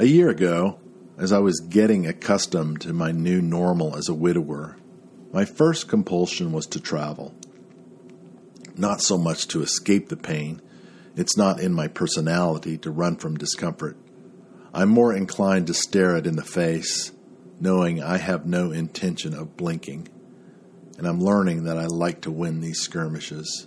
A 0.00 0.06
year 0.06 0.28
ago, 0.28 0.78
as 1.18 1.32
I 1.32 1.40
was 1.40 1.58
getting 1.58 2.06
accustomed 2.06 2.80
to 2.82 2.92
my 2.92 3.10
new 3.10 3.42
normal 3.42 3.96
as 3.96 4.08
a 4.08 4.14
widower, 4.14 4.76
my 5.32 5.44
first 5.44 5.88
compulsion 5.88 6.52
was 6.52 6.68
to 6.68 6.78
travel. 6.78 7.34
Not 8.76 9.00
so 9.00 9.18
much 9.18 9.48
to 9.48 9.60
escape 9.60 10.08
the 10.08 10.16
pain, 10.16 10.62
it's 11.16 11.36
not 11.36 11.58
in 11.58 11.72
my 11.72 11.88
personality 11.88 12.78
to 12.78 12.92
run 12.92 13.16
from 13.16 13.38
discomfort. 13.38 13.96
I'm 14.72 14.88
more 14.88 15.12
inclined 15.12 15.66
to 15.66 15.74
stare 15.74 16.14
it 16.14 16.28
in 16.28 16.36
the 16.36 16.44
face, 16.44 17.10
knowing 17.58 18.00
I 18.00 18.18
have 18.18 18.46
no 18.46 18.70
intention 18.70 19.34
of 19.34 19.56
blinking, 19.56 20.06
and 20.96 21.08
I'm 21.08 21.20
learning 21.20 21.64
that 21.64 21.76
I 21.76 21.86
like 21.86 22.20
to 22.20 22.30
win 22.30 22.60
these 22.60 22.78
skirmishes. 22.78 23.66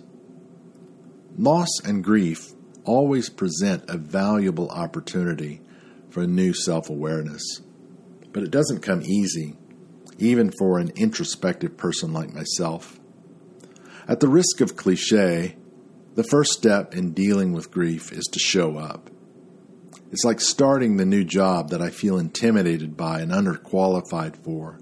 Loss 1.36 1.80
and 1.84 2.02
grief 2.02 2.54
always 2.84 3.28
present 3.28 3.84
a 3.86 3.98
valuable 3.98 4.70
opportunity 4.70 5.60
for 6.12 6.26
new 6.26 6.52
self 6.52 6.88
awareness. 6.88 7.60
But 8.32 8.42
it 8.42 8.50
doesn't 8.50 8.82
come 8.82 9.02
easy, 9.02 9.56
even 10.18 10.52
for 10.58 10.78
an 10.78 10.92
introspective 10.96 11.76
person 11.76 12.12
like 12.12 12.34
myself. 12.34 13.00
At 14.06 14.20
the 14.20 14.28
risk 14.28 14.60
of 14.60 14.76
cliche, 14.76 15.56
the 16.14 16.24
first 16.24 16.52
step 16.52 16.94
in 16.94 17.12
dealing 17.12 17.52
with 17.52 17.70
grief 17.70 18.12
is 18.12 18.24
to 18.32 18.38
show 18.38 18.76
up. 18.76 19.10
It's 20.10 20.24
like 20.24 20.40
starting 20.40 20.96
the 20.96 21.06
new 21.06 21.24
job 21.24 21.70
that 21.70 21.80
I 21.80 21.90
feel 21.90 22.18
intimidated 22.18 22.96
by 22.96 23.20
and 23.20 23.32
underqualified 23.32 24.36
for. 24.44 24.78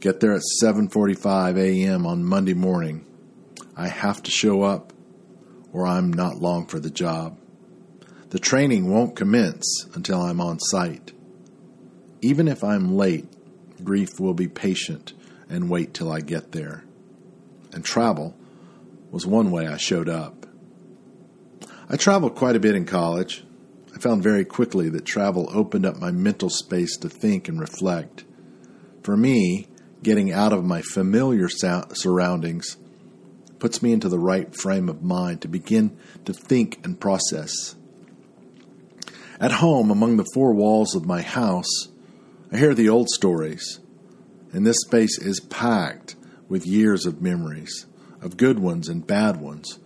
Get 0.00 0.20
there 0.20 0.32
at 0.32 0.42
7:45 0.62 1.58
a.m. 1.58 2.06
on 2.06 2.22
Monday 2.22 2.54
morning. 2.54 3.04
I 3.76 3.88
have 3.88 4.22
to 4.24 4.30
show 4.30 4.62
up 4.62 4.92
or 5.72 5.86
I'm 5.86 6.12
not 6.12 6.36
long 6.36 6.66
for 6.66 6.78
the 6.78 6.90
job. 6.90 7.38
The 8.30 8.38
training 8.38 8.90
won't 8.90 9.16
commence 9.16 9.86
until 9.94 10.20
I'm 10.20 10.40
on 10.40 10.58
site. 10.60 11.12
Even 12.20 12.46
if 12.46 12.62
I'm 12.62 12.94
late, 12.94 13.26
grief 13.82 14.20
will 14.20 14.34
be 14.34 14.48
patient 14.48 15.14
and 15.48 15.70
wait 15.70 15.94
till 15.94 16.12
I 16.12 16.20
get 16.20 16.52
there. 16.52 16.84
And 17.72 17.84
travel 17.84 18.36
was 19.10 19.26
one 19.26 19.50
way 19.50 19.66
I 19.66 19.78
showed 19.78 20.08
up. 20.10 20.46
I 21.88 21.96
traveled 21.96 22.34
quite 22.34 22.54
a 22.54 22.60
bit 22.60 22.74
in 22.74 22.84
college. 22.84 23.44
I 23.94 23.98
found 23.98 24.22
very 24.22 24.44
quickly 24.44 24.90
that 24.90 25.06
travel 25.06 25.48
opened 25.50 25.86
up 25.86 25.98
my 25.98 26.10
mental 26.10 26.50
space 26.50 26.98
to 26.98 27.08
think 27.08 27.48
and 27.48 27.58
reflect. 27.58 28.24
For 29.02 29.16
me, 29.16 29.68
getting 30.02 30.30
out 30.30 30.52
of 30.52 30.64
my 30.64 30.82
familiar 30.82 31.48
surroundings 31.48 32.76
puts 33.58 33.82
me 33.82 33.92
into 33.92 34.10
the 34.10 34.18
right 34.18 34.54
frame 34.54 34.90
of 34.90 35.02
mind 35.02 35.40
to 35.42 35.48
begin 35.48 35.96
to 36.26 36.34
think 36.34 36.84
and 36.84 37.00
process. 37.00 37.74
At 39.40 39.52
home, 39.52 39.90
among 39.90 40.16
the 40.16 40.28
four 40.34 40.52
walls 40.52 40.94
of 40.94 41.06
my 41.06 41.22
house, 41.22 41.88
I 42.50 42.56
hear 42.56 42.74
the 42.74 42.88
old 42.88 43.08
stories, 43.08 43.78
and 44.52 44.66
this 44.66 44.80
space 44.84 45.18
is 45.18 45.38
packed 45.38 46.16
with 46.48 46.66
years 46.66 47.06
of 47.06 47.22
memories, 47.22 47.86
of 48.20 48.36
good 48.36 48.58
ones 48.58 48.88
and 48.88 49.06
bad 49.06 49.40
ones, 49.40 49.78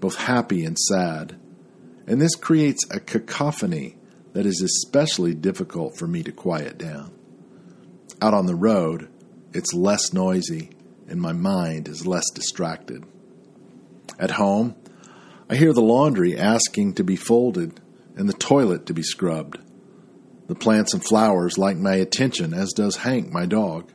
both 0.00 0.16
happy 0.16 0.64
and 0.64 0.78
sad. 0.78 1.38
And 2.06 2.20
this 2.20 2.34
creates 2.34 2.84
a 2.90 3.00
cacophony 3.00 3.96
that 4.34 4.44
is 4.44 4.60
especially 4.60 5.34
difficult 5.34 5.96
for 5.96 6.06
me 6.06 6.22
to 6.24 6.32
quiet 6.32 6.76
down. 6.76 7.12
Out 8.20 8.34
on 8.34 8.46
the 8.46 8.54
road, 8.54 9.08
it's 9.54 9.72
less 9.72 10.12
noisy 10.12 10.70
and 11.08 11.20
my 11.20 11.32
mind 11.32 11.88
is 11.88 12.06
less 12.06 12.24
distracted. 12.34 13.04
At 14.18 14.32
home, 14.32 14.74
I 15.48 15.56
hear 15.56 15.72
the 15.72 15.82
laundry 15.82 16.38
asking 16.38 16.94
to 16.94 17.04
be 17.04 17.16
folded 17.16 17.80
and 18.16 18.28
the 18.28 18.34
toilet 18.34 18.86
to 18.86 18.94
be 18.94 19.02
scrubbed. 19.02 19.58
The 20.48 20.54
plants 20.54 20.92
and 20.92 21.04
flowers 21.04 21.58
like 21.58 21.76
my 21.76 21.94
attention, 21.94 22.52
as 22.52 22.72
does 22.72 22.96
Hank, 22.96 23.30
my 23.30 23.46
dog. 23.46 23.90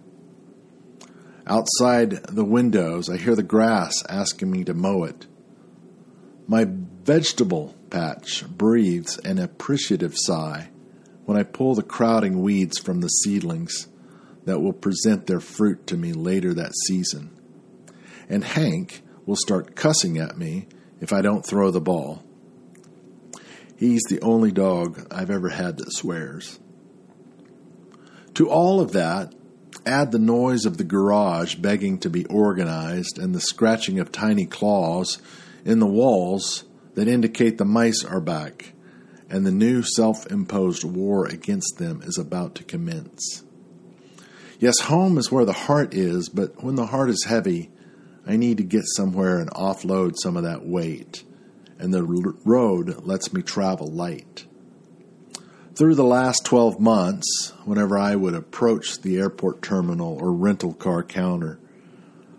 Outside 1.46 2.12
the 2.28 2.46
windows, 2.46 3.10
I 3.10 3.18
hear 3.18 3.36
the 3.36 3.44
grass 3.44 4.04
asking 4.10 4.52
me 4.52 4.64
to 4.66 4.74
mow 4.74 5.04
it. 5.04 5.28
My 6.48 6.66
vegetable 6.68 7.76
patch 7.90 8.46
breathes 8.48 9.18
an 9.20 9.40
appreciative 9.40 10.14
sigh 10.16 10.70
when 11.26 11.38
I 11.38 11.44
pull 11.44 11.76
the 11.76 11.84
crowding 11.84 12.42
weeds 12.42 12.78
from 12.80 13.02
the 13.02 13.08
seedlings 13.10 13.88
that 14.46 14.62
will 14.62 14.74
present 14.74 15.28
their 15.28 15.40
fruit 15.40 15.88
to 15.88 15.98
me 15.98 16.14
later 16.14 16.54
that 16.54 16.74
season. 16.86 17.32
And 18.30 18.44
Hank 18.44 19.04
will 19.26 19.36
start 19.36 19.76
cussing 19.76 20.18
at 20.18 20.38
me 20.38 20.68
if 21.02 21.14
I 21.14 21.22
don't 21.22 21.46
throw 21.46 21.70
the 21.70 21.82
ball. 21.82 22.24
He's 23.78 24.02
the 24.10 24.20
only 24.22 24.52
dog 24.52 25.08
I've 25.12 25.30
ever 25.30 25.50
had 25.50 25.78
that 25.78 25.94
swears. 25.94 26.60
To 28.34 28.50
all 28.50 28.82
of 28.82 28.92
that, 28.94 29.34
add 29.86 30.12
the 30.12 30.20
noise 30.20 30.66
of 30.66 30.78
the 30.78 30.84
garage 30.84 31.56
begging 31.56 32.00
to 32.00 32.10
be 32.10 32.26
organized 32.26 33.20
and 33.20 33.34
the 33.34 33.40
scratching 33.40 34.00
of 34.00 34.12
tiny 34.12 34.46
claws 34.46 35.22
in 35.64 35.80
the 35.80 35.86
walls 35.86 36.66
that 36.96 37.08
indicate 37.08 37.60
the 37.60 37.66
mice 37.66 38.04
are 38.04 38.20
back 38.20 38.74
and 39.30 39.46
the 39.46 39.52
new 39.52 39.84
self 39.84 40.26
imposed 40.32 40.84
war 40.84 41.28
against 41.28 41.78
them 41.78 42.02
is 42.04 42.18
about 42.18 42.56
to 42.56 42.64
commence. 42.64 43.44
Yes, 44.60 44.80
home 44.80 45.20
is 45.20 45.32
where 45.32 45.46
the 45.46 45.54
heart 45.54 45.94
is, 45.94 46.30
but 46.30 46.64
when 46.64 46.76
the 46.76 46.88
heart 46.88 47.10
is 47.10 47.26
heavy, 47.26 47.70
I 48.26 48.38
need 48.38 48.58
to 48.58 48.64
get 48.64 48.84
somewhere 48.86 49.38
and 49.38 49.52
offload 49.52 50.16
some 50.18 50.36
of 50.36 50.44
that 50.44 50.66
weight 50.66 51.24
and 51.80 51.94
the 51.94 52.04
road 52.04 53.06
lets 53.06 53.34
me 53.34 53.42
travel 53.42 53.88
light. 53.88 54.46
Through 55.76 55.96
the 55.96 56.04
last 56.04 56.44
12 56.46 56.80
months, 56.80 57.54
whenever 57.66 58.00
I 58.00 58.16
would 58.16 58.34
approach 58.34 59.02
the 59.02 59.18
airport 59.18 59.62
terminal 59.62 60.18
or 60.20 60.34
rental 60.34 60.74
car 60.74 61.04
counter, 61.04 61.60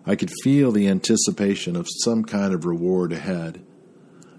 I 0.05 0.17
could 0.17 0.33
feel 0.43 0.73
the 0.73 0.89
anticipation 0.89 1.77
of 1.77 1.87
some 2.03 2.25
kind 2.25 2.53
of 2.53 2.65
reward 2.65 3.13
ahead. 3.13 3.65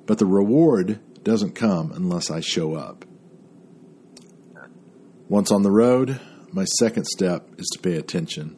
But 0.05 0.17
the 0.17 0.25
reward 0.25 0.99
doesn't 1.23 1.55
come 1.55 1.91
unless 1.93 2.29
I 2.29 2.39
show 2.39 2.75
up. 2.75 3.05
Once 5.29 5.51
on 5.51 5.61
the 5.61 5.71
road, 5.71 6.19
my 6.51 6.65
second 6.65 7.05
step 7.05 7.47
is 7.57 7.67
to 7.67 7.79
pay 7.79 7.95
attention. 7.95 8.57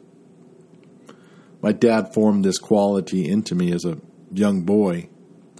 My 1.60 1.72
dad 1.72 2.14
formed 2.14 2.44
this 2.44 2.58
quality 2.58 3.28
into 3.28 3.54
me 3.54 3.72
as 3.72 3.84
a 3.84 3.98
young 4.32 4.62
boy 4.62 5.08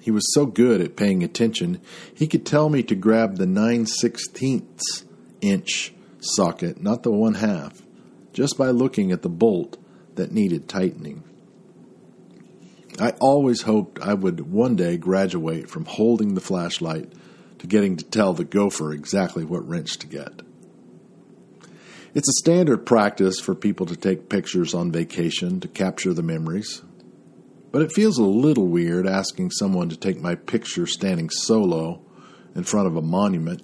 he 0.02 0.10
was 0.10 0.34
so 0.34 0.46
good 0.46 0.80
at 0.80 0.96
paying 0.96 1.22
attention, 1.22 1.80
he 2.12 2.26
could 2.26 2.44
tell 2.44 2.68
me 2.68 2.82
to 2.82 2.96
grab 2.96 3.36
the 3.36 3.46
9 3.46 3.86
sixteenths 3.86 5.04
inch 5.40 5.94
socket, 6.18 6.82
not 6.82 7.04
the 7.04 7.12
one 7.12 7.34
half, 7.34 7.82
just 8.32 8.58
by 8.58 8.70
looking 8.70 9.12
at 9.12 9.22
the 9.22 9.28
bolt 9.28 9.78
that 10.16 10.32
needed 10.32 10.68
tightening. 10.68 11.22
I 12.98 13.10
always 13.20 13.62
hoped 13.62 14.02
I 14.02 14.14
would 14.14 14.40
one 14.40 14.74
day 14.74 14.96
graduate 14.96 15.70
from 15.70 15.84
holding 15.84 16.34
the 16.34 16.40
flashlight 16.40 17.12
to 17.60 17.68
getting 17.68 17.96
to 17.96 18.04
tell 18.04 18.32
the 18.32 18.44
gopher 18.44 18.92
exactly 18.92 19.44
what 19.44 19.66
wrench 19.68 19.98
to 19.98 20.08
get. 20.08 20.42
It's 22.12 22.28
a 22.28 22.40
standard 22.40 22.84
practice 22.84 23.38
for 23.38 23.54
people 23.54 23.86
to 23.86 23.96
take 23.96 24.28
pictures 24.28 24.74
on 24.74 24.90
vacation 24.90 25.60
to 25.60 25.68
capture 25.68 26.12
the 26.12 26.24
memories, 26.24 26.82
but 27.72 27.80
it 27.82 27.92
feels 27.92 28.18
a 28.18 28.24
little 28.24 28.68
weird 28.68 29.06
asking 29.06 29.50
someone 29.50 29.88
to 29.88 29.96
take 29.96 30.20
my 30.20 30.34
picture 30.34 30.86
standing 30.86 31.30
solo 31.30 32.04
in 32.54 32.62
front 32.62 32.86
of 32.86 32.96
a 32.96 33.02
monument. 33.02 33.62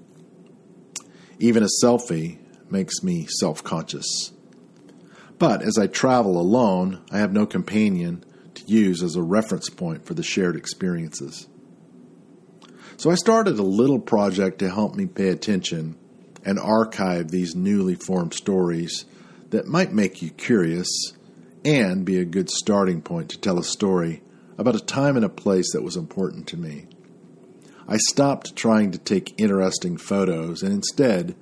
Even 1.39 1.63
a 1.63 1.69
selfie 1.85 2.39
makes 2.71 3.03
me 3.03 3.27
self 3.39 3.63
conscious. 3.63 4.33
But 5.39 5.63
as 5.63 5.79
I 5.79 5.87
travel 5.87 6.41
alone, 6.41 7.05
I 7.13 7.19
have 7.19 7.33
no 7.33 7.47
companion 7.47 8.25
to 8.55 8.65
use 8.65 9.03
as 9.03 9.15
a 9.15 9.23
reference 9.23 9.69
point 9.69 10.05
for 10.05 10.15
the 10.15 10.23
shared 10.23 10.57
experiences. 10.57 11.47
So 12.97 13.11
I 13.11 13.15
started 13.15 13.59
a 13.59 13.63
little 13.63 14.01
project 14.01 14.59
to 14.59 14.71
help 14.71 14.97
me 14.97 15.07
pay 15.07 15.28
attention 15.28 15.97
and 16.45 16.59
archive 16.59 17.31
these 17.31 17.54
newly 17.54 17.95
formed 17.95 18.34
stories 18.34 19.04
that 19.51 19.69
might 19.69 19.93
make 19.93 20.22
you 20.22 20.31
curious 20.31 20.89
and 21.65 22.05
be 22.05 22.19
a 22.19 22.25
good 22.25 22.51
starting 22.51 23.03
point 23.03 23.31
to 23.31 23.39
tell 23.39 23.59
a 23.59 23.65
story 23.65 24.22
about 24.57 24.77
a 24.77 24.81
time 24.81 25.16
and 25.16 25.25
a 25.25 25.31
place 25.31 25.72
that 25.72 25.83
was 25.83 25.97
important 25.97 26.47
to 26.49 26.57
me. 26.57 26.87
I 27.87 27.97
stopped 27.97 28.57
trying 28.57 28.91
to 28.91 28.99
take 28.99 29.41
interesting 29.41 29.97
photos 29.97 30.63
and 30.63 30.72
instead 30.72 31.37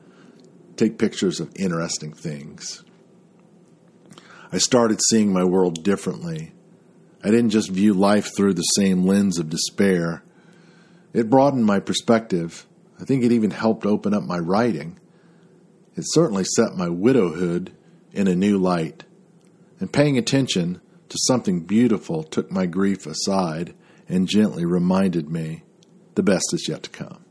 take 0.76 0.98
pictures 0.98 1.40
of 1.40 1.52
interesting 1.56 2.12
things. 2.12 2.84
I 4.52 4.58
started 4.58 5.00
seeing 5.08 5.32
my 5.32 5.44
world 5.44 5.82
differently. 5.82 6.52
I 7.24 7.30
didn't 7.30 7.50
just 7.50 7.70
view 7.70 7.94
life 7.94 8.36
through 8.36 8.54
the 8.54 8.62
same 8.62 9.04
lens 9.04 9.38
of 9.38 9.50
despair. 9.50 10.22
It 11.12 11.30
broadened 11.30 11.64
my 11.64 11.80
perspective. 11.80 12.66
I 13.00 13.04
think 13.04 13.24
it 13.24 13.32
even 13.32 13.50
helped 13.50 13.84
open 13.84 14.14
up 14.14 14.22
my 14.22 14.38
writing. 14.38 15.00
It 15.96 16.04
certainly 16.06 16.44
set 16.44 16.76
my 16.76 16.88
widowhood 16.88 17.74
in 18.12 18.28
a 18.28 18.36
new 18.36 18.58
light 18.58 19.04
and 19.78 19.92
paying 19.92 20.16
attention 20.16 20.80
to 21.08 21.18
something 21.26 21.60
beautiful 21.60 22.22
took 22.22 22.50
my 22.50 22.66
grief 22.66 23.06
aside 23.06 23.74
and 24.08 24.28
gently 24.28 24.64
reminded 24.64 25.30
me 25.30 25.62
the 26.14 26.22
best 26.22 26.52
is 26.52 26.68
yet 26.68 26.82
to 26.84 26.90
come. 26.90 27.25